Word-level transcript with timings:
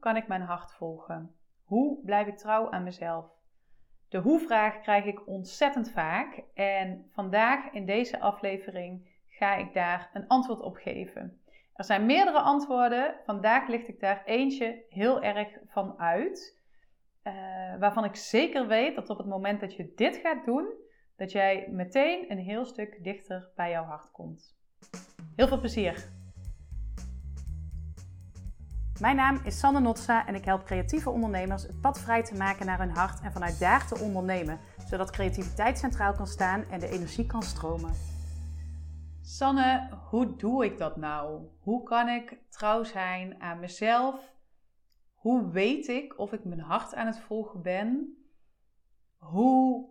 kan 0.00 0.16
ik 0.16 0.28
mijn 0.28 0.42
hart 0.42 0.72
volgen? 0.72 1.34
Hoe 1.64 2.04
blijf 2.04 2.26
ik 2.26 2.36
trouw 2.36 2.70
aan 2.70 2.82
mezelf? 2.82 3.26
De 4.08 4.18
hoe-vraag 4.18 4.80
krijg 4.80 5.04
ik 5.04 5.26
ontzettend 5.26 5.90
vaak 5.90 6.42
en 6.54 7.06
vandaag 7.12 7.72
in 7.72 7.86
deze 7.86 8.20
aflevering 8.20 9.08
ga 9.28 9.56
ik 9.56 9.74
daar 9.74 10.10
een 10.12 10.28
antwoord 10.28 10.60
op 10.60 10.76
geven. 10.76 11.40
Er 11.74 11.84
zijn 11.84 12.06
meerdere 12.06 12.40
antwoorden, 12.40 13.14
vandaag 13.24 13.68
licht 13.68 13.88
ik 13.88 14.00
daar 14.00 14.22
eentje 14.24 14.82
heel 14.88 15.22
erg 15.22 15.48
van 15.66 15.98
uit, 15.98 16.58
uh, 17.24 17.32
waarvan 17.78 18.04
ik 18.04 18.16
zeker 18.16 18.66
weet 18.66 18.94
dat 18.94 19.10
op 19.10 19.18
het 19.18 19.26
moment 19.26 19.60
dat 19.60 19.74
je 19.74 19.92
dit 19.96 20.16
gaat 20.16 20.44
doen, 20.44 20.68
dat 21.16 21.32
jij 21.32 21.68
meteen 21.70 22.30
een 22.30 22.38
heel 22.38 22.64
stuk 22.64 23.04
dichter 23.04 23.48
bij 23.56 23.70
jouw 23.70 23.84
hart 23.84 24.10
komt. 24.10 24.56
Heel 25.36 25.48
veel 25.48 25.58
plezier! 25.58 26.19
Mijn 29.00 29.16
naam 29.16 29.40
is 29.44 29.58
Sanne 29.58 29.80
Notsa 29.80 30.26
en 30.26 30.34
ik 30.34 30.44
help 30.44 30.64
creatieve 30.64 31.10
ondernemers 31.10 31.62
het 31.62 31.80
pad 31.80 32.00
vrij 32.00 32.22
te 32.22 32.34
maken 32.34 32.66
naar 32.66 32.78
hun 32.78 32.90
hart 32.90 33.20
en 33.20 33.32
vanuit 33.32 33.58
daar 33.58 33.86
te 33.86 33.98
ondernemen, 33.98 34.60
zodat 34.86 35.10
creativiteit 35.10 35.78
centraal 35.78 36.12
kan 36.12 36.26
staan 36.26 36.64
en 36.70 36.80
de 36.80 36.88
energie 36.88 37.26
kan 37.26 37.42
stromen. 37.42 37.92
Sanne, 39.22 39.88
hoe 40.08 40.36
doe 40.36 40.64
ik 40.64 40.78
dat 40.78 40.96
nou? 40.96 41.46
Hoe 41.60 41.82
kan 41.82 42.08
ik 42.08 42.38
trouw 42.48 42.84
zijn 42.84 43.40
aan 43.42 43.60
mezelf? 43.60 44.34
Hoe 45.14 45.50
weet 45.50 45.88
ik 45.88 46.18
of 46.18 46.32
ik 46.32 46.44
mijn 46.44 46.60
hart 46.60 46.94
aan 46.94 47.06
het 47.06 47.20
volgen 47.20 47.62
ben? 47.62 48.16
Hoe, 49.18 49.88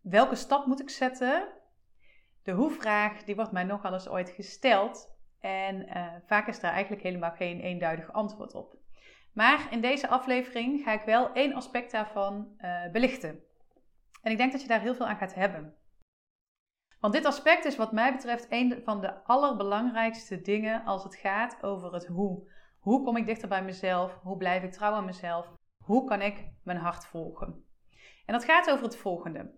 welke 0.00 0.34
stap 0.34 0.66
moet 0.66 0.80
ik 0.80 0.90
zetten? 0.90 1.48
De 2.42 2.52
hoe-vraag 2.52 3.24
die 3.24 3.34
wordt 3.34 3.52
mij 3.52 3.64
nogal 3.64 3.92
eens 3.92 4.08
ooit 4.08 4.30
gesteld 4.30 5.11
en 5.42 5.88
uh, 5.88 6.06
vaak 6.26 6.46
is 6.46 6.60
daar 6.60 6.72
eigenlijk 6.72 7.02
helemaal 7.02 7.30
geen 7.30 7.60
eenduidig 7.60 8.12
antwoord 8.12 8.54
op. 8.54 8.76
Maar 9.32 9.66
in 9.70 9.80
deze 9.80 10.08
aflevering 10.08 10.82
ga 10.82 10.92
ik 10.92 11.02
wel 11.02 11.32
één 11.32 11.54
aspect 11.54 11.92
daarvan 11.92 12.54
uh, 12.58 12.90
belichten. 12.92 13.42
En 14.22 14.30
ik 14.30 14.36
denk 14.36 14.52
dat 14.52 14.62
je 14.62 14.68
daar 14.68 14.80
heel 14.80 14.94
veel 14.94 15.06
aan 15.06 15.16
gaat 15.16 15.34
hebben. 15.34 15.76
Want 17.00 17.14
dit 17.14 17.24
aspect 17.24 17.64
is 17.64 17.76
wat 17.76 17.92
mij 17.92 18.12
betreft 18.12 18.46
een 18.48 18.80
van 18.84 19.00
de 19.00 19.24
allerbelangrijkste 19.24 20.40
dingen 20.40 20.84
als 20.84 21.04
het 21.04 21.16
gaat 21.16 21.62
over 21.62 21.92
het 21.92 22.06
hoe. 22.06 22.50
Hoe 22.78 23.04
kom 23.04 23.16
ik 23.16 23.26
dichter 23.26 23.48
bij 23.48 23.64
mezelf? 23.64 24.18
Hoe 24.22 24.36
blijf 24.36 24.62
ik 24.62 24.72
trouw 24.72 24.92
aan 24.92 25.04
mezelf? 25.04 25.52
Hoe 25.84 26.04
kan 26.04 26.20
ik 26.20 26.48
mijn 26.62 26.78
hart 26.78 27.06
volgen? 27.06 27.64
En 28.26 28.32
dat 28.32 28.44
gaat 28.44 28.70
over 28.70 28.84
het 28.84 28.96
volgende. 28.96 29.54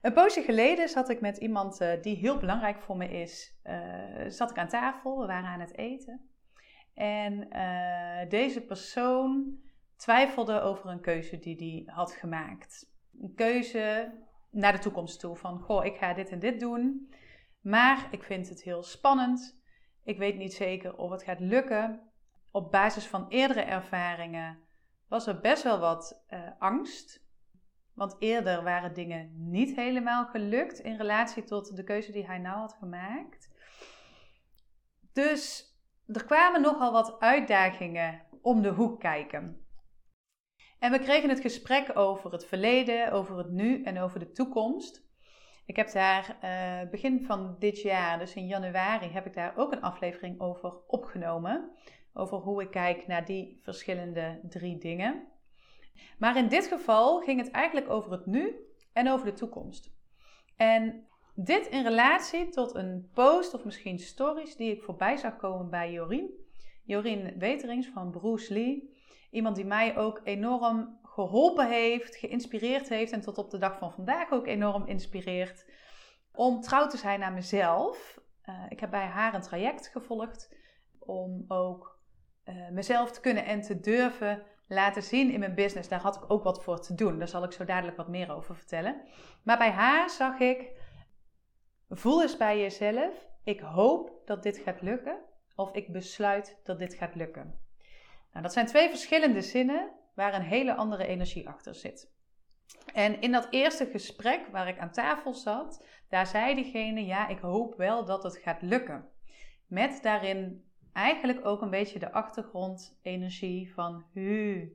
Een 0.00 0.12
poosje 0.12 0.42
geleden 0.42 0.88
zat 0.88 1.08
ik 1.08 1.20
met 1.20 1.36
iemand 1.36 1.80
uh, 1.80 2.02
die 2.02 2.16
heel 2.16 2.38
belangrijk 2.38 2.80
voor 2.80 2.96
me 2.96 3.08
is. 3.08 3.58
Uh, 3.64 4.28
zat 4.28 4.50
ik 4.50 4.58
aan 4.58 4.68
tafel, 4.68 5.18
we 5.18 5.26
waren 5.26 5.48
aan 5.48 5.60
het 5.60 5.76
eten. 5.76 6.30
En 6.94 7.56
uh, 7.56 8.30
deze 8.30 8.60
persoon 8.60 9.58
twijfelde 9.96 10.60
over 10.60 10.90
een 10.90 11.00
keuze 11.00 11.38
die 11.38 11.56
hij 11.56 11.94
had 11.94 12.12
gemaakt. 12.12 12.92
Een 13.20 13.34
keuze 13.34 14.12
naar 14.50 14.72
de 14.72 14.78
toekomst 14.78 15.20
toe. 15.20 15.36
Van, 15.36 15.58
goh, 15.58 15.84
ik 15.84 15.96
ga 15.96 16.14
dit 16.14 16.30
en 16.30 16.38
dit 16.38 16.60
doen. 16.60 17.12
Maar 17.60 18.08
ik 18.10 18.22
vind 18.22 18.48
het 18.48 18.62
heel 18.62 18.82
spannend. 18.82 19.62
Ik 20.04 20.18
weet 20.18 20.36
niet 20.36 20.54
zeker 20.54 20.96
of 20.96 21.10
het 21.10 21.22
gaat 21.22 21.40
lukken. 21.40 22.10
Op 22.50 22.70
basis 22.70 23.06
van 23.06 23.28
eerdere 23.28 23.60
ervaringen 23.60 24.58
was 25.08 25.26
er 25.26 25.40
best 25.40 25.62
wel 25.62 25.78
wat 25.78 26.24
angst 26.58 27.27
want 27.98 28.16
eerder 28.18 28.62
waren 28.62 28.94
dingen 28.94 29.32
niet 29.50 29.76
helemaal 29.76 30.26
gelukt 30.26 30.78
in 30.78 30.96
relatie 30.96 31.44
tot 31.44 31.76
de 31.76 31.84
keuze 31.84 32.12
die 32.12 32.26
hij 32.26 32.38
nou 32.38 32.58
had 32.58 32.76
gemaakt. 32.78 33.50
Dus 35.12 35.72
er 36.06 36.24
kwamen 36.24 36.60
nogal 36.60 36.92
wat 36.92 37.20
uitdagingen 37.20 38.22
om 38.42 38.62
de 38.62 38.68
hoek 38.68 39.00
kijken. 39.00 39.66
En 40.78 40.92
we 40.92 40.98
kregen 40.98 41.28
het 41.28 41.40
gesprek 41.40 41.98
over 41.98 42.32
het 42.32 42.46
verleden, 42.46 43.12
over 43.12 43.38
het 43.38 43.50
nu 43.50 43.82
en 43.82 44.00
over 44.00 44.18
de 44.18 44.30
toekomst. 44.30 45.06
Ik 45.66 45.76
heb 45.76 45.92
daar 45.92 46.38
uh, 46.44 46.90
begin 46.90 47.24
van 47.24 47.56
dit 47.58 47.80
jaar, 47.80 48.18
dus 48.18 48.34
in 48.34 48.46
januari, 48.46 49.08
heb 49.08 49.26
ik 49.26 49.34
daar 49.34 49.56
ook 49.56 49.72
een 49.72 49.82
aflevering 49.82 50.40
over 50.40 50.86
opgenomen. 50.86 51.70
Over 52.12 52.38
hoe 52.38 52.62
ik 52.62 52.70
kijk 52.70 53.06
naar 53.06 53.24
die 53.24 53.60
verschillende 53.62 54.40
drie 54.48 54.78
dingen. 54.78 55.28
Maar 56.18 56.36
in 56.36 56.48
dit 56.48 56.66
geval 56.66 57.20
ging 57.20 57.40
het 57.40 57.50
eigenlijk 57.50 57.90
over 57.90 58.12
het 58.12 58.26
nu 58.26 58.56
en 58.92 59.10
over 59.10 59.26
de 59.26 59.32
toekomst. 59.32 59.96
En 60.56 61.06
dit 61.34 61.66
in 61.66 61.82
relatie 61.82 62.48
tot 62.48 62.74
een 62.74 63.10
post 63.14 63.54
of 63.54 63.64
misschien 63.64 63.98
stories 63.98 64.56
die 64.56 64.72
ik 64.72 64.82
voorbij 64.82 65.16
zag 65.16 65.36
komen 65.36 65.70
bij 65.70 65.92
Jorien. 65.92 66.30
Jorien 66.84 67.38
Weterings 67.38 67.88
van 67.88 68.10
Bruce 68.10 68.52
Lee. 68.52 68.96
Iemand 69.30 69.56
die 69.56 69.64
mij 69.64 69.96
ook 69.96 70.20
enorm 70.24 70.98
geholpen 71.02 71.68
heeft, 71.68 72.16
geïnspireerd 72.16 72.88
heeft 72.88 73.12
en 73.12 73.20
tot 73.20 73.38
op 73.38 73.50
de 73.50 73.58
dag 73.58 73.78
van 73.78 73.92
vandaag 73.92 74.30
ook 74.30 74.46
enorm 74.46 74.86
inspireert 74.86 75.66
om 76.32 76.60
trouw 76.60 76.86
te 76.86 76.96
zijn 76.96 77.22
aan 77.22 77.34
mezelf. 77.34 78.20
Uh, 78.48 78.64
ik 78.68 78.80
heb 78.80 78.90
bij 78.90 79.06
haar 79.06 79.34
een 79.34 79.40
traject 79.40 79.88
gevolgd 79.88 80.54
om 80.98 81.44
ook 81.48 82.00
uh, 82.44 82.68
mezelf 82.68 83.10
te 83.10 83.20
kunnen 83.20 83.44
en 83.44 83.60
te 83.60 83.80
durven 83.80 84.42
laten 84.68 85.02
zien 85.02 85.30
in 85.30 85.38
mijn 85.38 85.54
business. 85.54 85.88
Daar 85.88 86.00
had 86.00 86.16
ik 86.16 86.30
ook 86.30 86.42
wat 86.42 86.62
voor 86.62 86.80
te 86.80 86.94
doen. 86.94 87.18
Daar 87.18 87.28
zal 87.28 87.44
ik 87.44 87.52
zo 87.52 87.64
dadelijk 87.64 87.96
wat 87.96 88.08
meer 88.08 88.32
over 88.34 88.56
vertellen. 88.56 89.00
Maar 89.42 89.58
bij 89.58 89.70
haar 89.70 90.10
zag 90.10 90.38
ik, 90.38 90.70
voel 91.88 92.22
eens 92.22 92.36
bij 92.36 92.60
jezelf, 92.60 93.28
ik 93.44 93.60
hoop 93.60 94.22
dat 94.24 94.42
dit 94.42 94.58
gaat 94.58 94.80
lukken. 94.80 95.18
Of 95.54 95.72
ik 95.72 95.92
besluit 95.92 96.60
dat 96.62 96.78
dit 96.78 96.94
gaat 96.94 97.14
lukken. 97.14 97.60
Nou, 98.30 98.42
dat 98.42 98.52
zijn 98.52 98.66
twee 98.66 98.88
verschillende 98.88 99.42
zinnen 99.42 99.90
waar 100.14 100.34
een 100.34 100.42
hele 100.42 100.74
andere 100.74 101.06
energie 101.06 101.48
achter 101.48 101.74
zit. 101.74 102.10
En 102.94 103.20
in 103.20 103.32
dat 103.32 103.46
eerste 103.50 103.86
gesprek 103.86 104.46
waar 104.50 104.68
ik 104.68 104.78
aan 104.78 104.90
tafel 104.90 105.34
zat, 105.34 105.84
daar 106.08 106.26
zei 106.26 106.54
diegene: 106.54 107.06
Ja, 107.06 107.28
ik 107.28 107.38
hoop 107.38 107.76
wel 107.76 108.04
dat 108.04 108.22
het 108.22 108.36
gaat 108.36 108.62
lukken. 108.62 109.08
Met 109.66 110.02
daarin 110.02 110.67
eigenlijk 110.98 111.46
ook 111.46 111.62
een 111.62 111.70
beetje 111.70 111.98
de 111.98 112.12
achtergrondenergie 112.12 113.74
van 113.74 114.04
hu, 114.12 114.68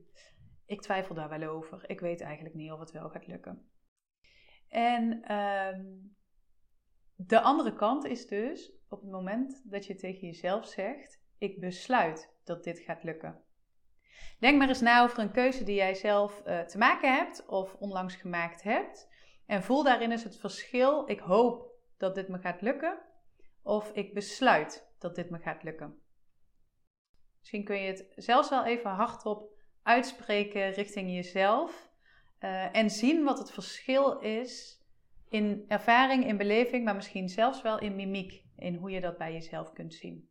ik 0.66 0.82
twijfel 0.82 1.14
daar 1.14 1.28
wel 1.28 1.48
over. 1.48 1.90
Ik 1.90 2.00
weet 2.00 2.20
eigenlijk 2.20 2.54
niet 2.54 2.72
of 2.72 2.78
het 2.78 2.90
wel 2.90 3.08
gaat 3.08 3.26
lukken. 3.26 3.68
En 4.68 5.22
ehm, 5.22 5.82
de 7.16 7.40
andere 7.40 7.74
kant 7.74 8.04
is 8.04 8.26
dus 8.26 8.72
op 8.88 9.00
het 9.00 9.10
moment 9.10 9.62
dat 9.64 9.86
je 9.86 9.94
tegen 9.94 10.26
jezelf 10.26 10.66
zegt: 10.66 11.22
ik 11.38 11.60
besluit 11.60 12.34
dat 12.44 12.64
dit 12.64 12.78
gaat 12.78 13.02
lukken. 13.02 13.42
Denk 14.38 14.58
maar 14.58 14.68
eens 14.68 14.80
na 14.80 15.02
over 15.02 15.18
een 15.18 15.32
keuze 15.32 15.64
die 15.64 15.74
jij 15.74 15.94
zelf 15.94 16.42
uh, 16.46 16.60
te 16.60 16.78
maken 16.78 17.14
hebt 17.14 17.46
of 17.46 17.74
onlangs 17.74 18.14
gemaakt 18.14 18.62
hebt. 18.62 19.08
En 19.46 19.62
voel 19.62 19.82
daarin 19.82 20.10
eens 20.10 20.24
het 20.24 20.38
verschil. 20.38 21.08
Ik 21.08 21.18
hoop 21.18 21.72
dat 21.96 22.14
dit 22.14 22.28
me 22.28 22.38
gaat 22.38 22.60
lukken. 22.60 22.98
Of 23.62 23.90
ik 23.90 24.14
besluit 24.14 24.92
dat 24.98 25.14
dit 25.14 25.30
me 25.30 25.38
gaat 25.38 25.62
lukken. 25.62 26.03
Misschien 27.44 27.64
kun 27.64 27.80
je 27.80 27.86
het 27.86 28.12
zelfs 28.16 28.48
wel 28.48 28.64
even 28.64 28.90
hardop 28.90 29.50
uitspreken 29.82 30.70
richting 30.70 31.14
jezelf. 31.14 31.90
Uh, 32.40 32.76
en 32.76 32.90
zien 32.90 33.24
wat 33.24 33.38
het 33.38 33.50
verschil 33.50 34.18
is 34.18 34.82
in 35.28 35.64
ervaring, 35.68 36.26
in 36.26 36.36
beleving, 36.36 36.84
maar 36.84 36.94
misschien 36.94 37.28
zelfs 37.28 37.62
wel 37.62 37.78
in 37.78 37.96
mimiek. 37.96 38.42
In 38.56 38.74
hoe 38.74 38.90
je 38.90 39.00
dat 39.00 39.18
bij 39.18 39.32
jezelf 39.32 39.72
kunt 39.72 39.94
zien. 39.94 40.28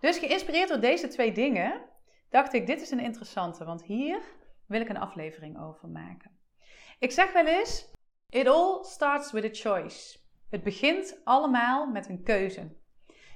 Dus 0.00 0.18
geïnspireerd 0.18 0.68
door 0.68 0.80
deze 0.80 1.08
twee 1.08 1.32
dingen, 1.32 1.82
dacht 2.28 2.52
ik: 2.52 2.66
dit 2.66 2.80
is 2.80 2.90
een 2.90 3.00
interessante, 3.00 3.64
want 3.64 3.84
hier 3.84 4.22
wil 4.66 4.80
ik 4.80 4.88
een 4.88 4.98
aflevering 4.98 5.60
over 5.60 5.88
maken. 5.88 6.38
Ik 6.98 7.10
zeg 7.10 7.32
wel 7.32 7.46
eens: 7.46 7.90
It 8.28 8.46
all 8.46 8.84
starts 8.84 9.32
with 9.32 9.44
a 9.44 9.70
choice. 9.70 10.18
Het 10.50 10.62
begint 10.62 11.20
allemaal 11.24 11.86
met 11.86 12.08
een 12.08 12.22
keuze. 12.22 12.82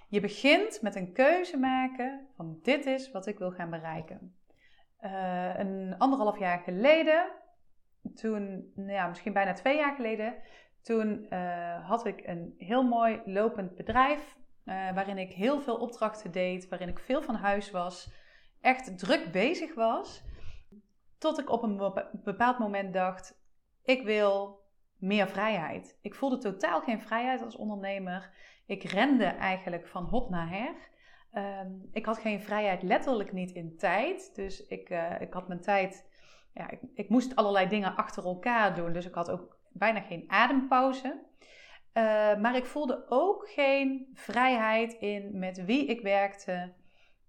Je 0.08 0.20
begint 0.20 0.82
met 0.82 0.94
een 0.94 1.12
keuze 1.12 1.56
maken 1.56 2.26
van 2.36 2.58
dit 2.62 2.86
is 2.86 3.10
wat 3.10 3.26
ik 3.26 3.38
wil 3.38 3.50
gaan 3.50 3.70
bereiken. 3.70 4.36
Uh, 5.00 5.58
een 5.58 5.94
anderhalf 5.98 6.38
jaar 6.38 6.58
geleden, 6.58 7.32
toen, 8.14 8.72
nou 8.74 8.92
ja, 8.92 9.06
misschien 9.06 9.32
bijna 9.32 9.52
twee 9.52 9.76
jaar 9.76 9.94
geleden, 9.94 10.34
toen 10.82 11.26
uh, 11.30 11.88
had 11.88 12.06
ik 12.06 12.26
een 12.26 12.54
heel 12.58 12.82
mooi 12.82 13.20
lopend 13.24 13.76
bedrijf. 13.76 14.36
Uh, 14.64 14.92
waarin 14.94 15.18
ik 15.18 15.32
heel 15.32 15.60
veel 15.60 15.76
opdrachten 15.76 16.32
deed, 16.32 16.68
waarin 16.68 16.88
ik 16.88 16.98
veel 16.98 17.22
van 17.22 17.34
huis 17.34 17.70
was, 17.70 18.12
echt 18.60 18.98
druk 18.98 19.32
bezig 19.32 19.74
was. 19.74 20.22
Tot 21.18 21.38
ik 21.38 21.50
op 21.50 21.62
een 21.62 21.92
bepaald 22.12 22.58
moment 22.58 22.92
dacht: 22.92 23.40
ik 23.82 24.02
wil 24.02 24.57
meer 24.98 25.28
vrijheid. 25.28 25.98
Ik 26.02 26.14
voelde 26.14 26.38
totaal 26.38 26.80
geen 26.80 27.00
vrijheid 27.00 27.42
als 27.42 27.56
ondernemer. 27.56 28.30
Ik 28.66 28.82
rende 28.82 29.24
eigenlijk 29.24 29.86
van 29.86 30.04
hop 30.04 30.30
naar 30.30 30.48
her. 30.48 30.74
Ehm, 31.32 31.72
ik 31.92 32.06
had 32.06 32.18
geen 32.18 32.40
vrijheid, 32.40 32.82
letterlijk 32.82 33.32
niet 33.32 33.50
in 33.50 33.76
tijd. 33.76 34.34
Dus 34.34 34.66
ik, 34.66 34.90
uh, 34.90 35.20
ik 35.20 35.32
had 35.32 35.48
mijn 35.48 35.60
tijd. 35.60 36.06
Ja, 36.54 36.70
ik, 36.70 36.80
ik, 36.94 37.08
moest 37.08 37.36
allerlei 37.36 37.68
dingen 37.68 37.96
achter 37.96 38.24
elkaar 38.24 38.74
doen. 38.74 38.92
Dus 38.92 39.06
ik 39.06 39.14
had 39.14 39.30
ook 39.30 39.58
bijna 39.72 40.00
geen 40.00 40.24
adempauze. 40.26 41.26
Uh, 41.98 42.04
maar 42.36 42.56
ik 42.56 42.66
voelde 42.66 43.04
ook 43.08 43.48
geen 43.48 44.10
vrijheid 44.14 44.92
in 44.92 45.38
met 45.38 45.64
wie 45.64 45.86
ik 45.86 46.00
werkte, 46.00 46.72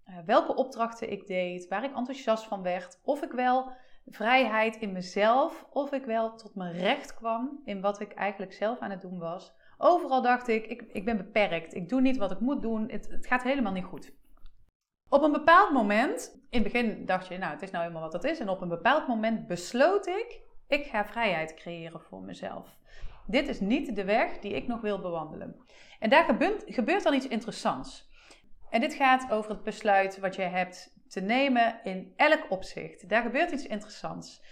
eh, 0.04 0.14
welke 0.26 0.54
opdrachten 0.54 1.10
ik 1.10 1.26
deed, 1.26 1.68
waar 1.68 1.84
ik 1.84 1.96
enthousiast 1.96 2.44
van 2.44 2.62
werd, 2.62 3.00
of 3.04 3.22
ik 3.22 3.32
wel 3.32 3.72
vrijheid 4.06 4.76
in 4.76 4.92
mezelf, 4.92 5.66
of 5.70 5.92
ik 5.92 6.04
wel 6.04 6.36
tot 6.36 6.54
mijn 6.54 6.72
recht 6.72 7.14
kwam 7.14 7.60
in 7.64 7.80
wat 7.80 8.00
ik 8.00 8.12
eigenlijk 8.12 8.52
zelf 8.52 8.78
aan 8.78 8.90
het 8.90 9.00
doen 9.00 9.18
was. 9.18 9.54
Overal 9.78 10.22
dacht 10.22 10.48
ik, 10.48 10.66
ik, 10.66 10.82
ik 10.92 11.04
ben 11.04 11.16
beperkt, 11.16 11.74
ik 11.74 11.88
doe 11.88 12.00
niet 12.00 12.16
wat 12.16 12.30
ik 12.30 12.40
moet 12.40 12.62
doen, 12.62 12.90
het, 12.90 13.08
het 13.10 13.26
gaat 13.26 13.42
helemaal 13.42 13.72
niet 13.72 13.84
goed. 13.84 14.12
Op 15.08 15.22
een 15.22 15.32
bepaald 15.32 15.72
moment, 15.72 16.40
in 16.50 16.62
het 16.62 16.72
begin 16.72 17.06
dacht 17.06 17.26
je, 17.26 17.38
nou 17.38 17.52
het 17.52 17.62
is 17.62 17.70
nou 17.70 17.82
helemaal 17.82 18.10
wat 18.10 18.12
het 18.12 18.24
is, 18.24 18.38
en 18.38 18.48
op 18.48 18.60
een 18.60 18.68
bepaald 18.68 19.08
moment 19.08 19.46
besloot 19.46 20.06
ik, 20.06 20.40
ik 20.68 20.86
ga 20.86 21.04
vrijheid 21.04 21.54
creëren 21.54 22.00
voor 22.00 22.22
mezelf. 22.22 22.78
Dit 23.26 23.48
is 23.48 23.60
niet 23.60 23.96
de 23.96 24.04
weg 24.04 24.38
die 24.38 24.52
ik 24.52 24.66
nog 24.66 24.80
wil 24.80 25.00
bewandelen. 25.00 25.56
En 25.98 26.10
daar 26.10 26.24
gebeurt, 26.24 26.64
gebeurt 26.66 27.02
dan 27.02 27.14
iets 27.14 27.28
interessants. 27.28 28.08
En 28.70 28.80
dit 28.80 28.94
gaat 28.94 29.30
over 29.32 29.50
het 29.50 29.62
besluit 29.62 30.18
wat 30.18 30.34
je 30.34 30.42
hebt 30.42 30.99
te 31.10 31.20
nemen 31.20 31.80
in 31.82 32.12
elk 32.16 32.50
opzicht. 32.50 33.08
Daar 33.08 33.22
gebeurt 33.22 33.50
iets 33.50 33.66
interessants. 33.66 34.42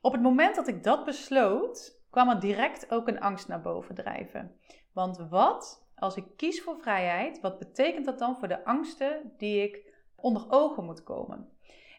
Op 0.00 0.12
het 0.12 0.22
moment 0.22 0.54
dat 0.54 0.68
ik 0.68 0.82
dat 0.82 1.04
besloot, 1.04 2.00
kwam 2.10 2.28
er 2.28 2.40
direct 2.40 2.90
ook 2.90 3.08
een 3.08 3.20
angst 3.20 3.48
naar 3.48 3.60
boven 3.60 3.94
drijven. 3.94 4.56
Want 4.92 5.26
wat 5.30 5.86
als 5.94 6.16
ik 6.16 6.24
kies 6.36 6.62
voor 6.62 6.78
vrijheid, 6.78 7.40
wat 7.40 7.58
betekent 7.58 8.04
dat 8.04 8.18
dan 8.18 8.36
voor 8.36 8.48
de 8.48 8.64
angsten 8.64 9.32
die 9.36 9.62
ik 9.62 9.94
onder 10.16 10.44
ogen 10.48 10.84
moet 10.84 11.02
komen? 11.02 11.48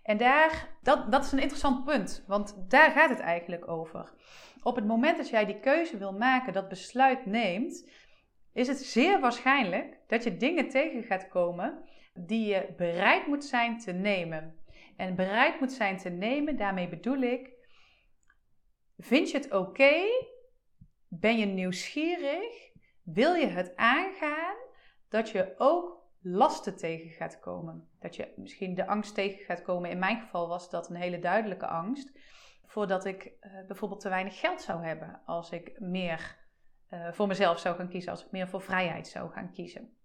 En 0.03 0.17
daar, 0.17 0.77
dat, 0.81 1.11
dat 1.11 1.23
is 1.23 1.31
een 1.31 1.39
interessant 1.39 1.83
punt, 1.85 2.23
want 2.27 2.55
daar 2.67 2.91
gaat 2.91 3.09
het 3.09 3.19
eigenlijk 3.19 3.67
over. 3.67 4.13
Op 4.63 4.75
het 4.75 4.85
moment 4.85 5.17
dat 5.17 5.29
jij 5.29 5.45
die 5.45 5.59
keuze 5.59 5.97
wil 5.97 6.13
maken, 6.13 6.53
dat 6.53 6.69
besluit 6.69 7.25
neemt, 7.25 7.89
is 8.53 8.67
het 8.67 8.77
zeer 8.77 9.19
waarschijnlijk 9.19 9.99
dat 10.07 10.23
je 10.23 10.37
dingen 10.37 10.69
tegen 10.69 11.03
gaat 11.03 11.27
komen 11.27 11.83
die 12.17 12.45
je 12.45 12.73
bereid 12.77 13.27
moet 13.27 13.45
zijn 13.45 13.79
te 13.79 13.91
nemen. 13.91 14.55
En 14.95 15.15
bereid 15.15 15.59
moet 15.59 15.71
zijn 15.71 15.97
te 15.97 16.09
nemen, 16.09 16.57
daarmee 16.57 16.89
bedoel 16.89 17.21
ik, 17.21 17.49
vind 18.97 19.31
je 19.31 19.37
het 19.37 19.51
oké? 19.51 20.01
Ben 21.07 21.37
je 21.37 21.45
nieuwsgierig? 21.45 22.71
Wil 23.03 23.33
je 23.33 23.47
het 23.47 23.75
aangaan? 23.75 24.55
Dat 25.09 25.29
je 25.29 25.53
ook 25.57 25.97
lasten 26.21 26.77
tegen 26.77 27.09
gaat 27.09 27.39
komen. 27.39 27.89
Dat 27.99 28.15
je 28.15 28.33
misschien 28.35 28.75
de 28.75 28.87
angst 28.87 29.13
tegen 29.13 29.45
gaat 29.45 29.61
komen. 29.61 29.89
In 29.89 29.99
mijn 29.99 30.19
geval 30.19 30.47
was 30.47 30.69
dat 30.69 30.89
een 30.89 30.95
hele 30.95 31.19
duidelijke 31.19 31.67
angst. 31.67 32.19
Voordat 32.65 33.05
ik 33.05 33.25
uh, 33.25 33.65
bijvoorbeeld 33.67 33.99
te 33.99 34.09
weinig 34.09 34.39
geld 34.39 34.61
zou 34.61 34.83
hebben. 34.83 35.21
Als 35.25 35.51
ik 35.51 35.79
meer 35.79 36.37
uh, 36.89 37.11
voor 37.11 37.27
mezelf 37.27 37.59
zou 37.59 37.75
gaan 37.75 37.89
kiezen. 37.89 38.11
Als 38.11 38.25
ik 38.25 38.31
meer 38.31 38.47
voor 38.47 38.61
vrijheid 38.61 39.07
zou 39.07 39.31
gaan 39.31 39.51
kiezen. 39.51 39.96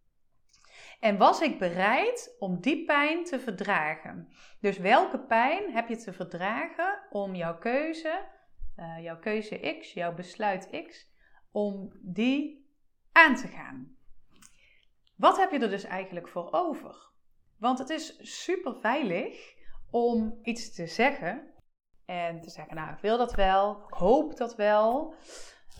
En 1.03 1.17
was 1.17 1.41
ik 1.41 1.59
bereid 1.59 2.37
om 2.39 2.61
die 2.61 2.85
pijn 2.85 3.25
te 3.25 3.41
verdragen? 3.41 4.29
Dus 4.61 4.79
welke 4.79 5.19
pijn 5.19 5.73
heb 5.73 5.89
je 5.89 5.97
te 5.97 6.13
verdragen 6.13 6.99
om 7.11 7.35
jouw 7.35 7.59
keuze, 7.59 8.29
uh, 8.77 9.03
jouw 9.03 9.19
keuze 9.19 9.77
X, 9.81 9.93
jouw 9.93 10.15
besluit 10.15 10.85
X, 10.89 11.11
om 11.53 11.93
die 12.01 12.71
aan 13.13 13.35
te 13.35 13.49
gaan? 13.49 13.97
Wat 15.17 15.37
heb 15.37 15.51
je 15.51 15.59
er 15.59 15.71
dus 15.71 15.85
eigenlijk 15.85 16.29
voor 16.29 16.53
over? 16.53 17.11
Want 17.59 17.79
het 17.79 17.91
is 17.91 18.19
super 18.43 18.75
veilig 18.81 19.55
om 19.91 20.39
iets 20.43 20.75
te 20.75 20.87
zeggen 20.87 21.53
en 22.05 22.41
te 22.41 22.51
zeggen, 22.51 22.75
nou, 22.75 22.93
ik 22.93 23.01
wil 23.01 23.19
dat 23.19 23.35
wel, 23.35 23.85
ik 23.89 23.95
hoop 23.95 24.37
dat 24.37 24.57
wel. 24.57 25.15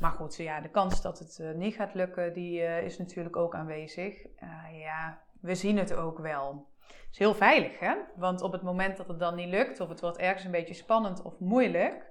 Maar 0.01 0.11
goed, 0.11 0.37
ja, 0.37 0.61
de 0.61 0.71
kans 0.71 1.03
dat 1.03 1.19
het 1.19 1.39
uh, 1.41 1.53
niet 1.53 1.75
gaat 1.75 1.95
lukken, 1.95 2.33
die 2.33 2.61
uh, 2.61 2.83
is 2.83 2.99
natuurlijk 2.99 3.37
ook 3.37 3.55
aanwezig. 3.55 4.27
Uh, 4.27 4.81
ja, 4.81 5.23
we 5.41 5.55
zien 5.55 5.79
het 5.79 5.95
ook 5.95 6.19
wel. 6.19 6.71
Het 6.87 7.07
is 7.11 7.19
heel 7.19 7.35
veilig, 7.35 7.79
hè? 7.79 7.95
Want 8.17 8.43
op 8.43 8.53
het 8.53 8.63
moment 8.63 8.97
dat 8.97 9.09
het 9.09 9.19
dan 9.19 9.35
niet 9.35 9.49
lukt, 9.49 9.81
of 9.81 9.89
het 9.89 10.01
wordt 10.01 10.19
ergens 10.19 10.45
een 10.45 10.51
beetje 10.51 10.75
spannend 10.75 11.23
of 11.23 11.39
moeilijk, 11.39 12.11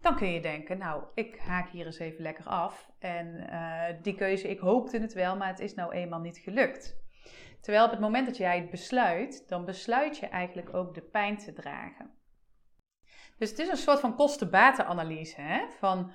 dan 0.00 0.16
kun 0.16 0.32
je 0.32 0.40
denken, 0.40 0.78
nou, 0.78 1.02
ik 1.14 1.38
haak 1.38 1.68
hier 1.68 1.86
eens 1.86 1.98
even 1.98 2.22
lekker 2.22 2.44
af. 2.44 2.90
En 2.98 3.48
die 4.02 4.14
keuze, 4.14 4.48
ik 4.48 4.58
hoopte 4.58 4.98
het 4.98 5.12
wel, 5.12 5.36
maar 5.36 5.48
het 5.48 5.60
is 5.60 5.74
nou 5.74 5.92
eenmaal 5.92 6.20
niet 6.20 6.38
gelukt. 6.38 6.96
Terwijl 7.60 7.84
op 7.84 7.90
het 7.90 8.00
moment 8.00 8.26
dat 8.26 8.36
jij 8.36 8.58
het 8.58 8.70
besluit, 8.70 9.48
dan 9.48 9.64
besluit 9.64 10.18
je 10.18 10.26
eigenlijk 10.26 10.74
ook 10.74 10.94
de 10.94 11.02
pijn 11.02 11.36
te 11.36 11.52
dragen. 11.52 12.10
Dus 13.38 13.50
het 13.50 13.58
is 13.58 13.68
een 13.68 13.76
soort 13.76 14.00
van 14.00 14.14
kosten-batenanalyse, 14.14 15.40
hè? 15.40 15.66
Van 15.78 16.12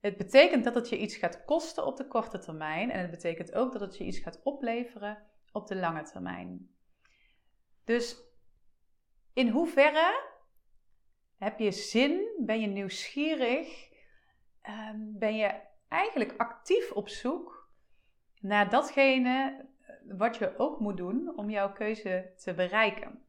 het 0.00 0.16
betekent 0.16 0.64
dat 0.64 0.74
het 0.74 0.88
je 0.88 0.98
iets 0.98 1.16
gaat 1.16 1.44
kosten 1.44 1.86
op 1.86 1.96
de 1.96 2.06
korte 2.06 2.38
termijn 2.38 2.90
en 2.90 3.00
het 3.00 3.10
betekent 3.10 3.54
ook 3.54 3.72
dat 3.72 3.80
het 3.80 3.96
je 3.96 4.04
iets 4.04 4.18
gaat 4.18 4.40
opleveren 4.42 5.26
op 5.52 5.66
de 5.66 5.76
lange 5.76 6.02
termijn. 6.02 6.70
Dus 7.84 8.16
in 9.32 9.48
hoeverre 9.48 10.26
heb 11.38 11.58
je 11.58 11.70
zin, 11.70 12.28
ben 12.38 12.60
je 12.60 12.66
nieuwsgierig, 12.66 13.88
ehm, 14.62 14.96
ben 14.98 15.36
je 15.36 15.60
eigenlijk 15.88 16.34
actief 16.36 16.92
op 16.92 17.08
zoek 17.08 17.70
naar 18.40 18.70
datgene 18.70 19.66
wat 20.04 20.36
je 20.36 20.58
ook 20.58 20.80
moet 20.80 20.96
doen 20.96 21.32
om 21.36 21.50
jouw 21.50 21.72
keuze 21.72 22.32
te 22.36 22.54
bereiken. 22.54 23.27